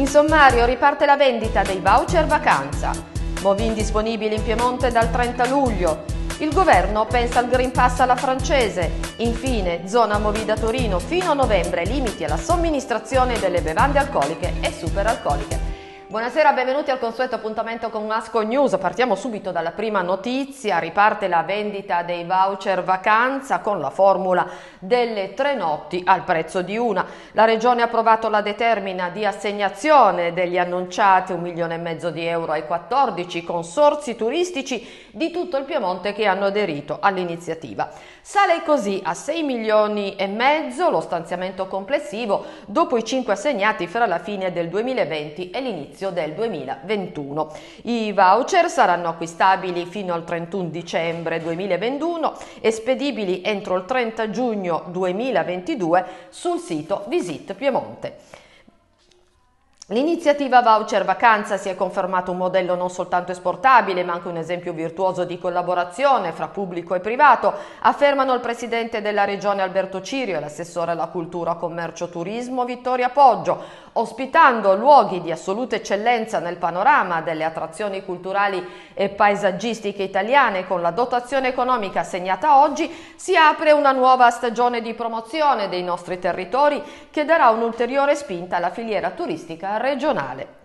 In 0.00 0.06
sommario 0.06 0.64
riparte 0.64 1.04
la 1.04 1.14
vendita 1.14 1.60
dei 1.60 1.78
voucher 1.78 2.24
vacanza. 2.24 2.90
Movin 3.42 3.74
disponibili 3.74 4.36
in 4.36 4.42
Piemonte 4.42 4.90
dal 4.90 5.10
30 5.10 5.46
luglio. 5.46 6.04
Il 6.38 6.54
governo 6.54 7.04
pensa 7.04 7.40
al 7.40 7.50
Green 7.50 7.70
Pass 7.70 8.00
alla 8.00 8.16
francese. 8.16 8.92
Infine, 9.16 9.86
zona 9.86 10.18
Movida 10.18 10.56
Torino 10.56 10.98
fino 11.00 11.32
a 11.32 11.34
novembre 11.34 11.84
limiti 11.84 12.24
alla 12.24 12.38
somministrazione 12.38 13.38
delle 13.38 13.60
bevande 13.60 13.98
alcoliche 13.98 14.54
e 14.62 14.72
superalcoliche. 14.72 15.69
Buonasera, 16.10 16.52
benvenuti 16.52 16.90
al 16.90 16.98
consueto 16.98 17.36
appuntamento 17.36 17.88
con 17.88 18.04
Masco 18.04 18.42
News. 18.42 18.76
Partiamo 18.78 19.14
subito 19.14 19.52
dalla 19.52 19.70
prima 19.70 20.02
notizia. 20.02 20.80
Riparte 20.80 21.28
la 21.28 21.44
vendita 21.44 22.02
dei 22.02 22.24
voucher 22.24 22.82
vacanza 22.82 23.60
con 23.60 23.78
la 23.78 23.90
formula 23.90 24.44
delle 24.80 25.34
tre 25.34 25.54
notti 25.54 26.02
al 26.04 26.24
prezzo 26.24 26.62
di 26.62 26.76
una. 26.76 27.06
La 27.30 27.44
Regione 27.44 27.82
ha 27.82 27.84
approvato 27.84 28.28
la 28.28 28.40
determina 28.40 29.08
di 29.10 29.24
assegnazione 29.24 30.32
degli 30.32 30.58
annunciati 30.58 31.30
un 31.30 31.42
milione 31.42 31.76
e 31.76 31.78
mezzo 31.78 32.10
di 32.10 32.24
euro 32.24 32.50
ai 32.50 32.66
14 32.66 33.44
consorzi 33.44 34.16
turistici 34.16 34.84
di 35.12 35.30
tutto 35.30 35.58
il 35.58 35.64
Piemonte 35.64 36.12
che 36.12 36.26
hanno 36.26 36.46
aderito 36.46 36.98
all'iniziativa. 37.00 37.88
Sale 38.30 38.62
così 38.62 39.00
a 39.02 39.12
6 39.12 39.42
milioni 39.42 40.14
e 40.14 40.28
mezzo 40.28 40.88
lo 40.88 41.00
stanziamento 41.00 41.66
complessivo 41.66 42.44
dopo 42.64 42.96
i 42.96 43.02
5 43.02 43.32
assegnati 43.32 43.88
fra 43.88 44.06
la 44.06 44.20
fine 44.20 44.52
del 44.52 44.68
2020 44.68 45.50
e 45.50 45.60
l'inizio 45.60 46.10
del 46.10 46.34
2021. 46.34 47.52
I 47.86 48.12
voucher 48.12 48.70
saranno 48.70 49.08
acquistabili 49.08 49.84
fino 49.84 50.14
al 50.14 50.22
31 50.22 50.68
dicembre 50.68 51.40
2021 51.40 52.34
e 52.60 52.70
spedibili 52.70 53.42
entro 53.42 53.74
il 53.74 53.84
30 53.84 54.30
giugno 54.30 54.84
2022 54.86 56.04
sul 56.28 56.60
sito 56.60 57.06
Visit 57.08 57.54
Piemonte. 57.54 58.16
L'iniziativa 59.92 60.62
Voucher 60.62 61.04
Vacanza 61.04 61.56
si 61.56 61.68
è 61.68 61.74
confermato 61.74 62.30
un 62.30 62.36
modello 62.36 62.76
non 62.76 62.90
soltanto 62.90 63.32
esportabile, 63.32 64.04
ma 64.04 64.12
anche 64.12 64.28
un 64.28 64.36
esempio 64.36 64.72
virtuoso 64.72 65.24
di 65.24 65.36
collaborazione 65.36 66.30
fra 66.30 66.46
pubblico 66.46 66.94
e 66.94 67.00
privato, 67.00 67.52
affermano 67.80 68.32
il 68.32 68.38
presidente 68.38 69.00
della 69.00 69.24
regione 69.24 69.62
Alberto 69.62 70.00
Cirio 70.00 70.36
e 70.36 70.40
l'assessore 70.40 70.92
alla 70.92 71.08
cultura, 71.08 71.56
commercio 71.56 72.04
e 72.04 72.10
turismo 72.10 72.64
Vittoria 72.64 73.08
Poggio, 73.08 73.60
ospitando 73.94 74.74
luoghi 74.76 75.20
di 75.20 75.32
assoluta 75.32 75.76
eccellenza 75.76 76.38
nel 76.38 76.56
panorama 76.56 77.20
delle 77.20 77.44
attrazioni 77.44 78.04
culturali 78.04 78.64
e 78.94 79.08
paesaggistiche 79.08 80.02
italiane 80.02 80.66
con 80.66 80.80
la 80.80 80.90
dotazione 80.90 81.48
economica 81.48 82.00
assegnata 82.00 82.60
oggi, 82.60 82.88
si 83.16 83.36
apre 83.36 83.72
una 83.72 83.92
nuova 83.92 84.30
stagione 84.30 84.80
di 84.80 84.94
promozione 84.94 85.68
dei 85.68 85.82
nostri 85.82 86.18
territori 86.18 86.82
che 87.10 87.24
darà 87.24 87.50
un'ulteriore 87.50 88.14
spinta 88.14 88.56
alla 88.56 88.70
filiera 88.70 89.10
turistica 89.10 89.76
regionale. 89.78 90.58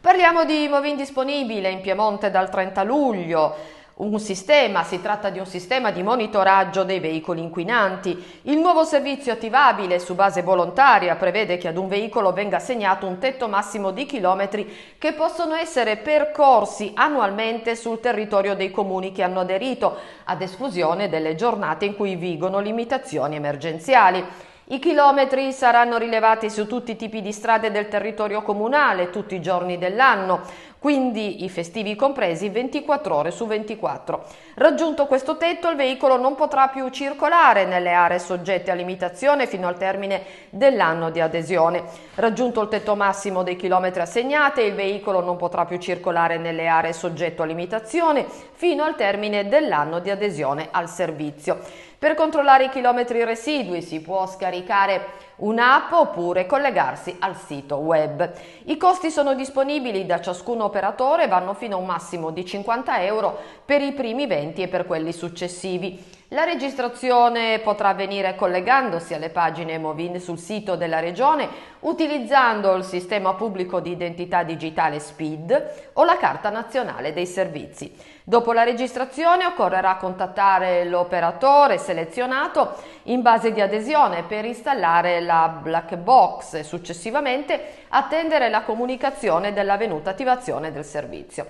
Parliamo 0.00 0.44
di 0.44 0.68
Movin 0.68 0.96
disponibile 0.96 1.70
in 1.70 1.80
Piemonte 1.80 2.30
dal 2.30 2.50
30 2.50 2.82
luglio. 2.82 3.56
Un 3.96 4.18
sistema, 4.18 4.82
si 4.82 5.00
tratta 5.00 5.30
di 5.30 5.38
un 5.38 5.46
sistema 5.46 5.92
di 5.92 6.02
monitoraggio 6.02 6.82
dei 6.82 6.98
veicoli 6.98 7.40
inquinanti. 7.40 8.40
Il 8.42 8.58
nuovo 8.58 8.82
servizio 8.82 9.32
attivabile 9.32 10.00
su 10.00 10.16
base 10.16 10.42
volontaria 10.42 11.14
prevede 11.14 11.58
che 11.58 11.68
ad 11.68 11.76
un 11.76 11.86
veicolo 11.86 12.32
venga 12.32 12.56
assegnato 12.56 13.06
un 13.06 13.18
tetto 13.18 13.46
massimo 13.46 13.92
di 13.92 14.04
chilometri 14.04 14.96
che 14.98 15.12
possono 15.12 15.54
essere 15.54 15.98
percorsi 15.98 16.90
annualmente 16.92 17.76
sul 17.76 18.00
territorio 18.00 18.56
dei 18.56 18.72
comuni 18.72 19.12
che 19.12 19.22
hanno 19.22 19.40
aderito, 19.40 19.96
ad 20.24 20.42
esclusione 20.42 21.08
delle 21.08 21.36
giornate 21.36 21.84
in 21.84 21.94
cui 21.94 22.16
vigono 22.16 22.58
limitazioni 22.58 23.36
emergenziali. 23.36 24.24
I 24.66 24.78
chilometri 24.78 25.52
saranno 25.52 25.98
rilevati 25.98 26.48
su 26.48 26.66
tutti 26.66 26.92
i 26.92 26.96
tipi 26.96 27.20
di 27.20 27.32
strade 27.32 27.70
del 27.70 27.86
territorio 27.86 28.40
comunale 28.40 29.10
tutti 29.10 29.34
i 29.34 29.42
giorni 29.42 29.76
dell'anno, 29.76 30.40
quindi 30.84 31.44
i 31.44 31.48
festivi 31.48 31.96
compresi 31.96 32.50
24 32.50 33.14
ore 33.14 33.30
su 33.30 33.46
24. 33.46 34.22
Raggiunto 34.56 35.06
questo 35.06 35.38
tetto 35.38 35.70
il 35.70 35.76
veicolo 35.76 36.18
non 36.18 36.34
potrà 36.34 36.68
più 36.68 36.90
circolare 36.90 37.64
nelle 37.64 37.94
aree 37.94 38.18
soggette 38.18 38.70
a 38.70 38.74
limitazione 38.74 39.46
fino 39.46 39.66
al 39.66 39.78
termine 39.78 40.22
dell'anno 40.50 41.08
di 41.08 41.22
adesione. 41.22 41.84
Raggiunto 42.16 42.60
il 42.60 42.68
tetto 42.68 42.96
massimo 42.96 43.42
dei 43.42 43.56
chilometri 43.56 44.02
assegnati 44.02 44.60
il 44.60 44.74
veicolo 44.74 45.22
non 45.22 45.38
potrà 45.38 45.64
più 45.64 45.78
circolare 45.78 46.36
nelle 46.36 46.66
aree 46.66 46.92
soggette 46.92 47.40
a 47.40 47.46
limitazione 47.46 48.26
fino 48.52 48.84
al 48.84 48.94
termine 48.94 49.48
dell'anno 49.48 50.00
di 50.00 50.10
adesione 50.10 50.68
al 50.70 50.90
servizio. 50.90 51.60
Per 51.98 52.14
controllare 52.14 52.64
i 52.64 52.68
chilometri 52.68 53.24
residui 53.24 53.80
si 53.80 54.02
può 54.02 54.26
scaricare 54.26 55.32
un'app 55.36 55.92
oppure 55.92 56.46
collegarsi 56.46 57.16
al 57.18 57.36
sito 57.36 57.76
web. 57.76 58.32
I 58.64 58.76
costi 58.76 59.10
sono 59.10 59.34
disponibili 59.34 60.06
da 60.06 60.20
ciascun 60.20 60.60
operatore 60.60 61.28
vanno 61.28 61.54
fino 61.54 61.76
a 61.76 61.78
un 61.80 61.86
massimo 61.86 62.30
di 62.30 62.44
50 62.44 63.02
euro 63.02 63.38
per 63.64 63.82
i 63.82 63.92
primi 63.92 64.26
20 64.26 64.62
e 64.62 64.68
per 64.68 64.86
quelli 64.86 65.12
successivi. 65.12 66.22
La 66.34 66.42
registrazione 66.42 67.60
potrà 67.60 67.90
avvenire 67.90 68.34
collegandosi 68.34 69.14
alle 69.14 69.28
pagine 69.28 69.78
Movin 69.78 70.18
sul 70.18 70.36
sito 70.36 70.74
della 70.74 70.98
Regione 70.98 71.48
utilizzando 71.82 72.74
il 72.74 72.82
sistema 72.82 73.34
pubblico 73.34 73.78
di 73.78 73.92
identità 73.92 74.42
digitale 74.42 74.98
SPID 74.98 75.90
o 75.92 76.02
la 76.02 76.16
Carta 76.16 76.50
Nazionale 76.50 77.12
dei 77.12 77.26
Servizi. 77.26 77.94
Dopo 78.24 78.52
la 78.52 78.64
registrazione 78.64 79.46
occorrerà 79.46 79.94
contattare 79.94 80.82
l'operatore 80.86 81.78
selezionato 81.78 82.78
in 83.04 83.22
base 83.22 83.52
di 83.52 83.60
adesione 83.60 84.24
per 84.24 84.44
installare 84.44 85.20
la 85.20 85.60
black 85.62 85.94
box 85.94 86.54
e 86.54 86.64
successivamente 86.64 87.84
attendere 87.90 88.48
la 88.48 88.62
comunicazione 88.62 89.52
dell'avvenuta 89.52 90.10
attivazione 90.10 90.72
del 90.72 90.84
servizio. 90.84 91.46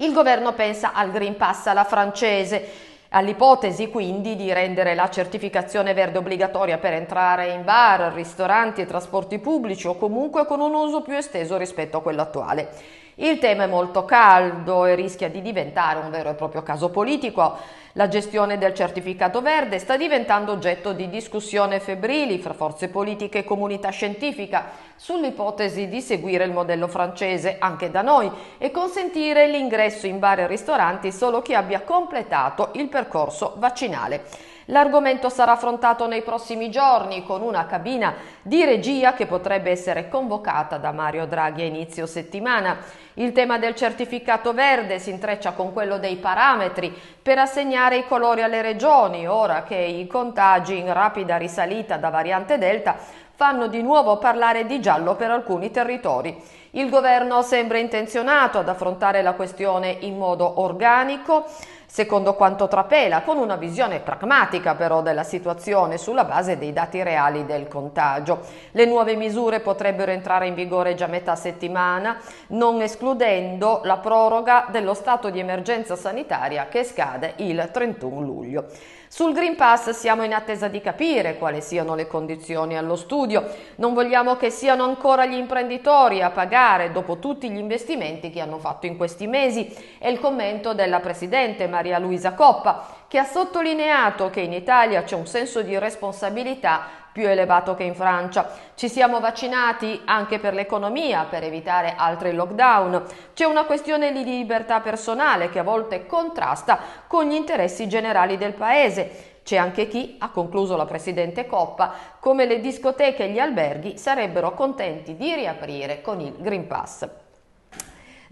Il 0.00 0.12
governo 0.12 0.52
pensa 0.52 0.92
al 0.92 1.10
Green 1.10 1.36
Pass 1.36 1.66
alla 1.66 1.84
francese 1.84 2.87
All'ipotesi 3.10 3.88
quindi 3.88 4.36
di 4.36 4.52
rendere 4.52 4.94
la 4.94 5.08
certificazione 5.08 5.94
verde 5.94 6.18
obbligatoria 6.18 6.76
per 6.76 6.92
entrare 6.92 7.52
in 7.52 7.64
bar, 7.64 8.12
ristoranti 8.12 8.82
e 8.82 8.86
trasporti 8.86 9.38
pubblici 9.38 9.86
o 9.86 9.96
comunque 9.96 10.44
con 10.44 10.60
un 10.60 10.74
uso 10.74 11.00
più 11.00 11.14
esteso 11.14 11.56
rispetto 11.56 11.96
a 11.96 12.02
quello 12.02 12.20
attuale. 12.20 12.68
Il 13.14 13.38
tema 13.38 13.64
è 13.64 13.66
molto 13.66 14.04
caldo 14.04 14.84
e 14.84 14.94
rischia 14.94 15.30
di 15.30 15.40
diventare 15.40 16.00
un 16.00 16.10
vero 16.10 16.28
e 16.28 16.34
proprio 16.34 16.62
caso 16.62 16.90
politico. 16.90 17.56
La 17.94 18.08
gestione 18.08 18.58
del 18.58 18.74
certificato 18.74 19.40
verde 19.40 19.78
sta 19.78 19.96
diventando 19.96 20.52
oggetto 20.52 20.92
di 20.92 21.08
discussione 21.08 21.80
febbrili 21.80 22.38
fra 22.38 22.52
forze 22.52 22.90
politiche 22.90 23.38
e 23.38 23.44
comunità 23.44 23.88
scientifica 23.88 24.66
sull'ipotesi 24.98 25.88
di 25.88 26.00
seguire 26.00 26.44
il 26.44 26.50
modello 26.50 26.88
francese 26.88 27.56
anche 27.60 27.88
da 27.88 28.02
noi 28.02 28.30
e 28.58 28.72
consentire 28.72 29.46
l'ingresso 29.46 30.08
in 30.08 30.18
bar 30.18 30.40
e 30.40 30.46
ristoranti 30.48 31.12
solo 31.12 31.40
chi 31.40 31.54
abbia 31.54 31.82
completato 31.82 32.70
il 32.72 32.88
percorso 32.88 33.54
vaccinale. 33.58 34.24
L'argomento 34.70 35.30
sarà 35.30 35.52
affrontato 35.52 36.06
nei 36.06 36.20
prossimi 36.20 36.70
giorni 36.70 37.24
con 37.24 37.40
una 37.40 37.64
cabina 37.64 38.14
di 38.42 38.64
regia 38.64 39.14
che 39.14 39.24
potrebbe 39.24 39.70
essere 39.70 40.08
convocata 40.08 40.76
da 40.76 40.92
Mario 40.92 41.26
Draghi 41.26 41.62
a 41.62 41.66
inizio 41.66 42.04
settimana. 42.04 42.76
Il 43.14 43.32
tema 43.32 43.58
del 43.58 43.74
certificato 43.74 44.52
verde 44.52 44.98
si 44.98 45.08
intreccia 45.08 45.52
con 45.52 45.72
quello 45.72 45.98
dei 45.98 46.16
parametri 46.16 46.94
per 47.22 47.38
assegnare 47.38 47.96
i 47.96 48.06
colori 48.06 48.42
alle 48.42 48.60
regioni, 48.60 49.26
ora 49.26 49.62
che 49.62 49.76
i 49.76 50.06
contagi 50.06 50.76
in 50.76 50.92
rapida 50.92 51.38
risalita 51.38 51.96
da 51.96 52.10
variante 52.10 52.58
Delta 52.58 53.26
fanno 53.38 53.68
di 53.68 53.82
nuovo 53.82 54.18
parlare 54.18 54.66
di 54.66 54.80
giallo 54.80 55.14
per 55.14 55.30
alcuni 55.30 55.70
territori. 55.70 56.36
Il 56.72 56.90
governo 56.90 57.40
sembra 57.42 57.78
intenzionato 57.78 58.58
ad 58.58 58.68
affrontare 58.68 59.22
la 59.22 59.34
questione 59.34 59.96
in 60.00 60.18
modo 60.18 60.60
organico, 60.60 61.44
secondo 61.86 62.34
quanto 62.34 62.66
trapela, 62.66 63.22
con 63.22 63.36
una 63.36 63.54
visione 63.54 64.00
pragmatica 64.00 64.74
però 64.74 65.02
della 65.02 65.22
situazione 65.22 65.98
sulla 65.98 66.24
base 66.24 66.58
dei 66.58 66.72
dati 66.72 67.00
reali 67.00 67.46
del 67.46 67.68
contagio. 67.68 68.40
Le 68.72 68.86
nuove 68.86 69.14
misure 69.14 69.60
potrebbero 69.60 70.10
entrare 70.10 70.48
in 70.48 70.54
vigore 70.54 70.96
già 70.96 71.06
metà 71.06 71.36
settimana, 71.36 72.18
non 72.48 72.82
escludendo 72.82 73.82
la 73.84 73.98
proroga 73.98 74.66
dello 74.68 74.94
stato 74.94 75.30
di 75.30 75.38
emergenza 75.38 75.94
sanitaria 75.94 76.66
che 76.66 76.82
scade 76.82 77.34
il 77.36 77.68
31 77.72 78.20
luglio. 78.20 78.64
Sul 79.10 79.32
Green 79.32 79.56
Pass 79.56 79.88
siamo 79.90 80.22
in 80.22 80.34
attesa 80.34 80.68
di 80.68 80.82
capire 80.82 81.38
quali 81.38 81.62
siano 81.62 81.94
le 81.94 82.06
condizioni 82.06 82.76
allo 82.76 82.94
studio. 82.94 83.42
Non 83.76 83.94
vogliamo 83.94 84.36
che 84.36 84.50
siano 84.50 84.84
ancora 84.84 85.24
gli 85.24 85.34
imprenditori 85.34 86.20
a 86.20 86.28
pagare 86.28 86.92
dopo 86.92 87.18
tutti 87.18 87.50
gli 87.50 87.56
investimenti 87.56 88.28
che 88.28 88.40
hanno 88.40 88.58
fatto 88.58 88.84
in 88.84 88.98
questi 88.98 89.26
mesi. 89.26 89.74
È 89.98 90.08
il 90.08 90.20
commento 90.20 90.74
della 90.74 91.00
Presidente 91.00 91.66
Maria 91.66 91.98
Luisa 91.98 92.34
Coppa 92.34 92.96
che 93.08 93.16
ha 93.16 93.24
sottolineato 93.24 94.28
che 94.28 94.40
in 94.40 94.52
Italia 94.52 95.02
c'è 95.02 95.14
un 95.14 95.26
senso 95.26 95.62
di 95.62 95.78
responsabilità 95.78 97.06
più 97.12 97.28
elevato 97.28 97.74
che 97.74 97.84
in 97.84 97.94
Francia. 97.94 98.50
Ci 98.74 98.88
siamo 98.88 99.20
vaccinati 99.20 100.00
anche 100.04 100.38
per 100.38 100.54
l'economia, 100.54 101.26
per 101.28 101.44
evitare 101.44 101.94
altri 101.96 102.32
lockdown. 102.32 103.04
C'è 103.34 103.44
una 103.44 103.64
questione 103.64 104.12
di 104.12 104.24
libertà 104.24 104.80
personale 104.80 105.50
che 105.50 105.58
a 105.58 105.64
volte 105.64 106.06
contrasta 106.06 106.78
con 107.06 107.26
gli 107.26 107.34
interessi 107.34 107.88
generali 107.88 108.36
del 108.36 108.54
Paese. 108.54 109.40
C'è 109.42 109.56
anche 109.56 109.88
chi, 109.88 110.16
ha 110.18 110.30
concluso 110.30 110.76
la 110.76 110.84
Presidente 110.84 111.46
Coppa, 111.46 111.92
come 112.20 112.44
le 112.44 112.60
discoteche 112.60 113.24
e 113.24 113.30
gli 113.30 113.38
alberghi 113.38 113.96
sarebbero 113.96 114.52
contenti 114.52 115.16
di 115.16 115.34
riaprire 115.34 116.02
con 116.02 116.20
il 116.20 116.34
Green 116.38 116.66
Pass. 116.66 117.27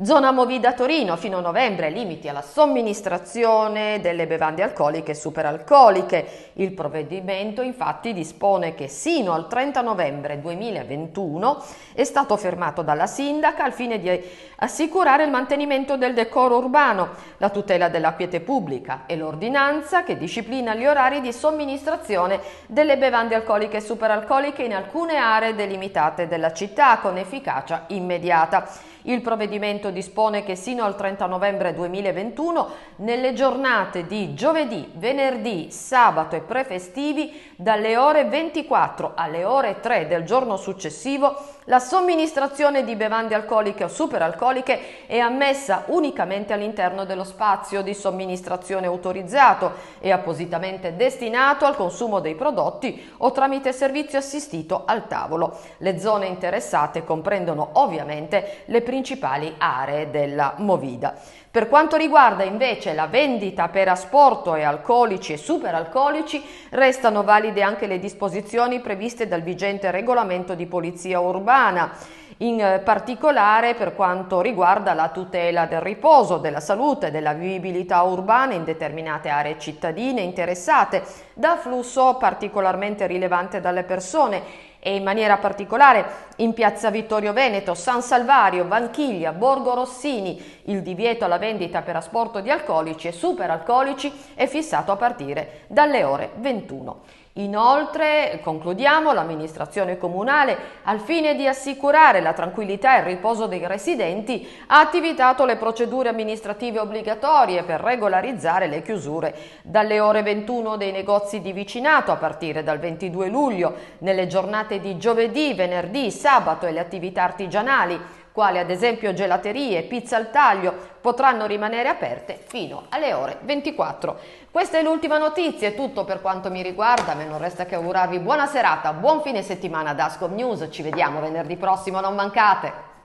Zona 0.03 0.31
Movida 0.31 0.75
Torino, 0.75 1.17
fino 1.17 1.39
a 1.39 1.41
novembre 1.41 1.89
limiti 1.89 2.29
alla 2.29 2.43
somministrazione 2.43 3.99
delle 4.03 4.27
bevande 4.27 4.63
alcoliche 4.63 5.13
e 5.13 5.15
superalcoliche. 5.15 6.51
Il 6.55 6.75
provvedimento 6.75 7.63
infatti 7.63 8.13
dispone 8.13 8.75
che 8.75 8.89
sino 8.89 9.33
al 9.33 9.49
30 9.49 9.81
novembre 9.81 10.39
2021 10.39 11.65
è 11.95 12.05
stato 12.05 12.37
fermato 12.37 12.83
dalla 12.83 13.07
sindaca 13.07 13.65
al 13.65 13.73
fine 13.73 13.99
di 13.99 14.23
assicurare 14.57 15.25
il 15.25 15.31
mantenimento 15.31 15.97
del 15.97 16.13
decoro 16.13 16.59
urbano, 16.59 17.09
la 17.39 17.49
tutela 17.49 17.89
della 17.89 18.13
quiete 18.13 18.41
pubblica 18.41 19.05
e 19.07 19.17
l'ordinanza 19.17 20.03
che 20.03 20.19
disciplina 20.19 20.75
gli 20.75 20.85
orari 20.85 21.23
di 21.23 21.33
somministrazione 21.33 22.39
delle 22.67 22.99
bevande 22.99 23.35
alcoliche 23.35 23.79
e 23.79 23.81
superalcoliche 23.81 24.63
in 24.63 24.75
alcune 24.75 25.17
aree 25.17 25.55
delimitate 25.55 26.29
della 26.29 26.53
città 26.53 26.99
con 26.99 27.17
efficacia 27.17 27.85
immediata. 27.89 28.95
Il 29.09 29.21
provvedimento 29.21 29.91
dispone 29.91 30.43
che 30.43 30.57
sino 30.57 30.83
al 30.83 30.97
30 30.97 31.27
novembre 31.27 31.73
2021, 31.75 32.69
nelle 32.97 33.35
giornate 33.35 34.05
di 34.05 34.35
giovedì, 34.35 34.91
venerdì, 34.95 35.71
sabato 35.71 36.35
e 36.35 36.41
prefestivi, 36.41 37.41
dalle 37.55 37.97
ore 37.97 38.25
24 38.25 39.13
alle 39.15 39.45
ore 39.45 39.79
3 39.79 40.09
del 40.09 40.25
giorno 40.25 40.57
successivo, 40.57 41.37
la 41.69 41.79
somministrazione 41.79 42.85
di 42.85 42.95
bevande 42.95 43.35
alcoliche 43.35 43.85
o 43.85 43.89
superalcoliche 43.89 45.07
è 45.07 45.19
ammessa 45.19 45.85
unicamente 45.87 46.53
all'interno 46.53 47.05
dello 47.05 47.25
spazio 47.25 47.83
di 47.83 47.93
somministrazione 47.93 48.87
autorizzato 48.87 49.73
e 49.99 50.13
appositamente 50.13 50.95
destinato 50.95 51.65
al 51.65 51.75
consumo 51.75 52.21
dei 52.21 52.37
prodotti 52.37 53.13
o 53.19 53.33
tramite 53.33 53.73
servizio 53.73 54.19
assistito 54.19 54.83
al 54.85 55.09
tavolo. 55.09 55.59
Le 55.79 55.99
zone 55.99 56.27
interessate 56.27 57.05
comprendono 57.05 57.71
ovviamente 57.75 58.63
le 58.67 58.83
principali 58.97 59.53
aree 59.59 60.09
della 60.09 60.55
Movida. 60.57 61.15
Per 61.51 61.69
quanto 61.69 61.97
riguarda 61.97 62.45
invece 62.45 62.95
la 62.95 63.07
vendita 63.07 63.69
per 63.69 63.89
asporto 63.89 64.55
e 64.55 64.63
alcolici 64.63 65.35
e 65.35 65.37
superalcolici, 65.37 66.43
restano 66.71 67.23
valide 67.23 67.61
anche 67.61 67.87
le 67.87 67.99
disposizioni 67.99 68.81
previste 68.81 69.29
dal 69.29 69.43
vigente 69.43 69.91
regolamento 69.91 70.55
di 70.55 70.65
polizia 70.65 71.21
urbana 71.21 71.93
in 72.39 72.81
particolare 72.85 73.75
per 73.75 73.95
quanto 73.95 74.41
riguarda 74.41 74.93
la 74.93 75.09
tutela 75.09 75.67
del 75.67 75.81
riposo, 75.81 76.37
della 76.39 76.61
salute, 76.61 77.11
della 77.11 77.33
vivibilità 77.33 78.03
urbana 78.03 78.53
in 78.55 78.65
determinate 78.65 79.29
aree 79.31 79.59
cittadine 79.59 80.21
interessate 80.21 81.03
da 81.33 81.57
flusso 81.57 82.17
particolarmente 82.19 83.07
rilevante 83.07 83.61
dalle 83.61 83.85
persone 83.85 84.75
e 84.87 84.95
in 84.95 85.03
maniera 85.03 85.37
particolare 85.39 86.07
in 86.37 86.53
piazza 86.53 86.93
Vittorio 86.93 87.33
Veneto, 87.33 87.75
San 87.75 88.03
Salvario, 88.03 88.69
Vanchiglia, 88.69 89.33
Borgo 89.33 89.75
Rossini, 89.75 90.61
il 90.67 90.81
divieto 90.81 91.25
alla 91.25 91.39
vendita 91.39 91.83
per 91.83 91.97
asporto 91.97 92.39
di 92.39 92.51
alcolici 92.51 93.09
e 93.09 93.13
superalcolici 93.13 94.13
è 94.35 94.47
fissato 94.47 94.93
a 94.93 94.97
partire 94.97 95.63
dalle 95.67 96.05
ore 96.05 96.31
21. 96.37 97.01
Inoltre, 97.39 98.41
concludiamo, 98.43 99.13
l'amministrazione 99.13 99.99
comunale, 99.99 100.57
al 100.85 101.01
fine 101.01 101.35
di 101.35 101.47
assicurare 101.47 102.23
la 102.23 102.33
tranquillità 102.33 102.97
e 102.97 103.01
il 103.01 103.05
riposo 103.05 103.47
dei 103.47 103.67
residenti, 103.67 104.49
ha 104.69 104.81
attivato 104.81 105.45
le 105.45 105.57
procedure 105.57 106.09
amministrative 106.09 106.79
obbligatorie 106.79 107.63
per 107.63 107.81
regolarizzare 107.83 108.69
le 108.69 108.81
chiusure. 108.81 109.35
Dalle 109.63 110.01
ore 110.01 110.23
21 110.23 110.79
dei 110.79 110.93
negozi 110.93 111.43
di 111.43 111.53
vicinato 111.53 112.11
a 112.11 112.17
partire 112.17 112.63
dal 112.63 112.79
22 112.79 113.29
luglio, 113.29 113.75
nelle 113.99 114.27
giornate 114.27 114.81
di 114.81 114.97
giovedì, 114.97 115.53
venerdì, 115.53 116.11
sabato 116.11 116.65
e 116.65 116.73
le 116.73 116.81
attività 116.81 117.25
artigianali, 117.25 118.01
quali 118.37 118.59
ad 118.59 118.69
esempio 118.69 119.15
gelaterie, 119.15 119.85
pizza 119.85 120.19
al 120.19 120.31
taglio, 120.31 120.75
potranno 121.01 121.47
rimanere 121.47 121.89
aperte 121.89 122.39
fino 122.47 122.85
alle 122.91 123.15
ore 123.15 123.39
24. 123.41 124.19
Questa 124.51 124.77
è 124.77 124.83
l'ultima 124.83 125.17
notizia, 125.17 125.69
è 125.69 125.75
tutto 125.75 126.05
per 126.05 126.21
quanto 126.21 126.51
mi 126.51 126.61
riguarda, 126.61 127.13
a 127.13 127.15
me 127.15 127.25
non 127.25 127.39
resta 127.39 127.65
che 127.65 127.77
augurarvi 127.77 128.19
buona 128.19 128.45
serata, 128.45 128.93
buon 128.93 129.23
fine 129.23 129.41
settimana 129.41 129.95
da 129.95 130.05
Ascom 130.05 130.35
News, 130.35 130.69
ci 130.71 130.83
vediamo 130.83 131.21
venerdì 131.21 131.57
prossimo, 131.57 132.01
non 132.01 132.15
mancate! 132.15 132.96